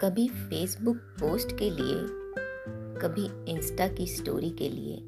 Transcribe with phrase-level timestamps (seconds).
[0.00, 1.94] कभी Facebook post के लिए,
[3.02, 5.06] कभी इंस्टा की स्टोरी के लिए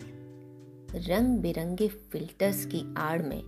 [1.09, 3.43] रंग बिरंगे फिल्टर्स की आड़ में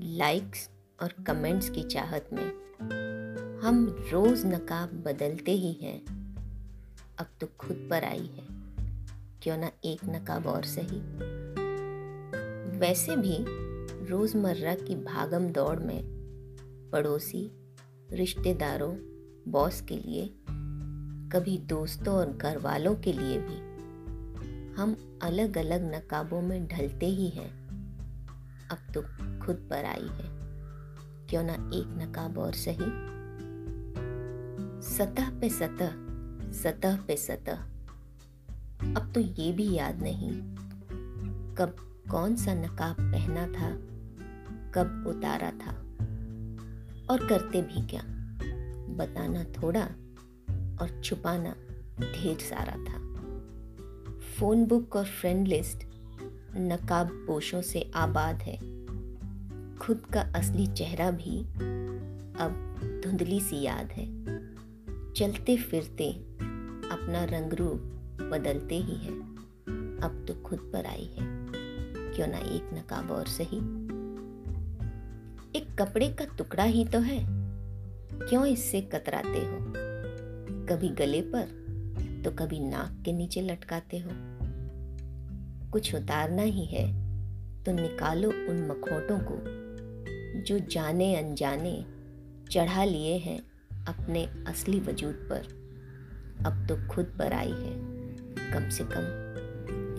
[0.00, 0.70] लाइक्स
[1.02, 2.46] और कमेंट्स की चाहत में,
[3.60, 6.00] हम रोज नकाब बदलते ही हैं।
[7.18, 8.46] अब तो खुद पर आई है।
[9.42, 11.00] क्यों ना एक नकाब और सही?
[12.78, 13.36] वैसे भी
[14.06, 16.02] रोज़मर्रा की भागम दौड़ में
[16.92, 17.50] पड़ोसी,
[18.12, 18.94] रिश्तेदारों
[19.48, 20.34] बॉस के लिए
[21.32, 23.68] कभी दोस्तों और घर वालों के लिए भी।
[24.74, 27.68] हम अलग अलग नकाबों में ढलते ही हैं।
[28.68, 29.02] अब तो
[29.46, 30.38] खुद पर आई है।
[31.26, 33.18] क्यों ना एक नकाब और सही?
[34.96, 35.90] सतह पे सतह
[36.52, 37.56] सतह पे सतह।
[38.94, 40.30] अब तो ये भी याद नहीं।
[41.54, 41.76] कब
[42.10, 43.70] कौन सा नकाब पहना था,
[44.70, 45.72] कब उतारा था,
[47.10, 48.02] और करते भी क्या?
[48.94, 49.88] बताना थोड़ा।
[50.80, 51.56] और छुपाना
[52.00, 53.08] ढेर सारा था।
[54.18, 55.84] फ़ोन बुक और फ्रेंड लिस्ट
[56.56, 58.56] नकाब पोशों से आबाद है।
[59.76, 61.40] खुद का असली चेहरा भी
[62.38, 64.06] अब धुंधली सी याद है।
[65.12, 66.12] चलते फिरते
[66.90, 67.78] अपना रंग रूप
[68.32, 69.20] बदलते ही है।
[70.00, 71.48] अब तो खुद पर आई है।
[72.14, 73.56] क्यों ना एक नकाब और सही?
[75.58, 77.26] एक कपड़े का टुकड़ा ही तो है।
[78.28, 79.87] क्यों इससे कतराते हो?
[80.70, 84.10] कभी गले पर तो कभी नाक के नीचे लटकाते हो।
[85.70, 86.86] कुछ उतारना ही है
[87.64, 89.36] तो निकालो उन मखोटों को,
[90.42, 91.72] जो जाने अनजाने
[92.50, 93.38] चढ़ा लिए हैं
[93.86, 95.56] अपने असली वजूद पर।
[96.46, 97.74] अब तो खुद पर आई है,
[98.52, 99.04] कम से कम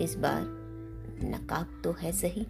[0.04, 0.42] इस बार
[1.24, 2.46] नकाब तो है सही।